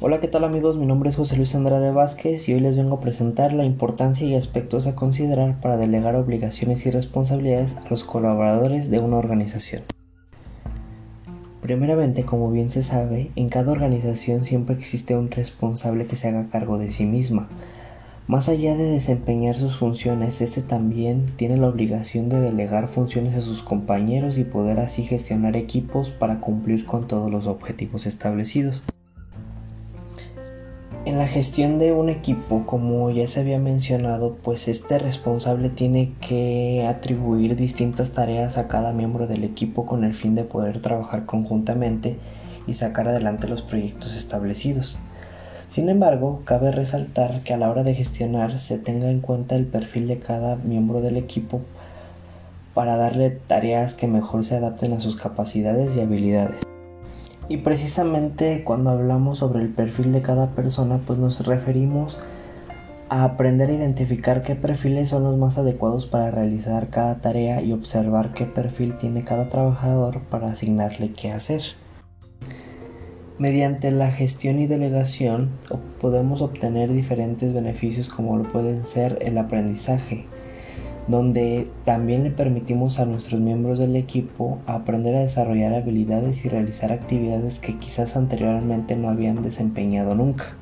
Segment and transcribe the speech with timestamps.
[0.00, 0.76] Hola, ¿qué tal amigos?
[0.76, 4.24] Mi nombre es José Luis Andrade Vázquez y hoy les vengo a presentar la importancia
[4.24, 9.82] y aspectos a considerar para delegar obligaciones y responsabilidades a los colaboradores de una organización.
[11.60, 16.48] Primeramente, como bien se sabe, en cada organización siempre existe un responsable que se haga
[16.48, 17.48] cargo de sí misma.
[18.28, 23.40] Más allá de desempeñar sus funciones, este también tiene la obligación de delegar funciones a
[23.40, 28.84] sus compañeros y poder así gestionar equipos para cumplir con todos los objetivos establecidos.
[31.04, 36.12] En la gestión de un equipo, como ya se había mencionado, pues este responsable tiene
[36.20, 41.24] que atribuir distintas tareas a cada miembro del equipo con el fin de poder trabajar
[41.24, 42.18] conjuntamente
[42.66, 44.98] y sacar adelante los proyectos establecidos.
[45.70, 49.66] Sin embargo, cabe resaltar que a la hora de gestionar se tenga en cuenta el
[49.66, 51.62] perfil de cada miembro del equipo
[52.74, 56.67] para darle tareas que mejor se adapten a sus capacidades y habilidades.
[57.48, 62.18] Y precisamente cuando hablamos sobre el perfil de cada persona, pues nos referimos
[63.08, 67.72] a aprender a identificar qué perfiles son los más adecuados para realizar cada tarea y
[67.72, 71.62] observar qué perfil tiene cada trabajador para asignarle qué hacer.
[73.38, 75.50] Mediante la gestión y delegación
[76.00, 80.26] podemos obtener diferentes beneficios como lo pueden ser el aprendizaje,
[81.08, 86.92] donde también le permitimos a nuestros miembros del equipo aprender a desarrollar habilidades y realizar
[86.92, 90.54] actividades que quizás anteriormente no habían desempeñado nunca.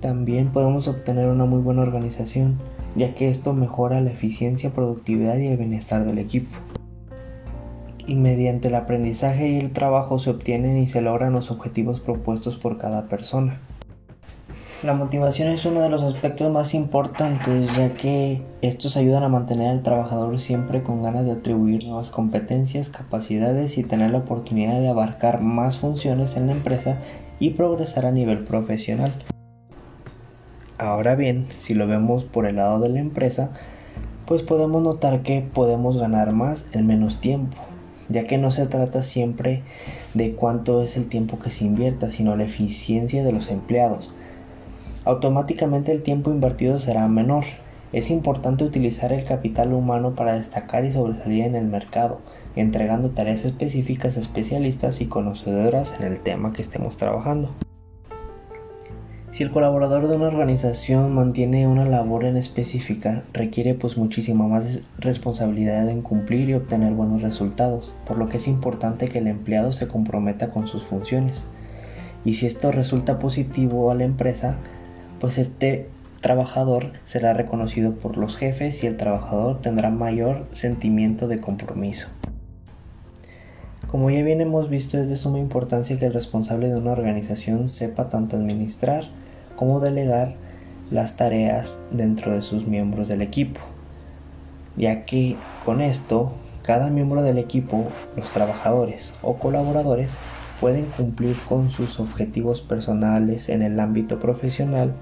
[0.00, 2.58] También podemos obtener una muy buena organización,
[2.96, 6.56] ya que esto mejora la eficiencia, productividad y el bienestar del equipo.
[8.08, 12.56] Y mediante el aprendizaje y el trabajo se obtienen y se logran los objetivos propuestos
[12.56, 13.60] por cada persona.
[14.82, 19.70] La motivación es uno de los aspectos más importantes ya que estos ayudan a mantener
[19.70, 24.88] al trabajador siempre con ganas de atribuir nuevas competencias, capacidades y tener la oportunidad de
[24.90, 26.98] abarcar más funciones en la empresa
[27.40, 29.14] y progresar a nivel profesional.
[30.76, 33.48] Ahora bien, si lo vemos por el lado de la empresa,
[34.26, 37.56] pues podemos notar que podemos ganar más en menos tiempo,
[38.10, 39.62] ya que no se trata siempre
[40.12, 44.12] de cuánto es el tiempo que se invierta, sino la eficiencia de los empleados
[45.06, 47.44] automáticamente el tiempo invertido será menor.
[47.92, 52.18] Es importante utilizar el capital humano para destacar y sobresalir en el mercado,
[52.56, 57.50] entregando tareas específicas a especialistas y conocedoras en el tema que estemos trabajando.
[59.30, 64.80] Si el colaborador de una organización mantiene una labor en específica, requiere pues muchísima más
[64.98, 69.70] responsabilidad en cumplir y obtener buenos resultados, por lo que es importante que el empleado
[69.70, 71.44] se comprometa con sus funciones.
[72.24, 74.56] Y si esto resulta positivo a la empresa,
[75.20, 75.88] pues este
[76.20, 82.08] trabajador será reconocido por los jefes y el trabajador tendrá mayor sentimiento de compromiso.
[83.86, 87.68] Como ya bien hemos visto, es de suma importancia que el responsable de una organización
[87.68, 89.04] sepa tanto administrar
[89.54, 90.34] como delegar
[90.90, 93.60] las tareas dentro de sus miembros del equipo,
[94.76, 96.32] ya que con esto
[96.62, 100.10] cada miembro del equipo, los trabajadores o colaboradores,
[100.60, 104.94] pueden cumplir con sus objetivos personales en el ámbito profesional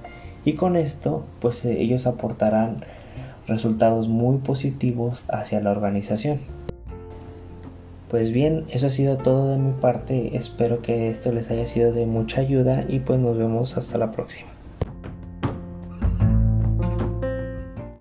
[0.44, 2.84] y con esto pues eh, ellos aportarán
[3.47, 6.41] resultados muy positivos hacia la organización.
[8.10, 11.92] Pues bien, eso ha sido todo de mi parte, espero que esto les haya sido
[11.92, 14.53] de mucha ayuda y pues nos vemos hasta la próxima.